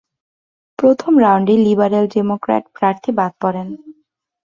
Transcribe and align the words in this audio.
প্রথম 0.79 1.13
রাউন্ডে 1.23 1.55
Liberal 1.65 2.05
Democrat 2.15 2.63
প্রার্থী 2.75 3.11
বাদ 3.19 3.33
পড়েন। 3.41 3.67